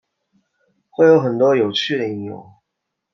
[0.89, 2.43] 会有很多有趣的应用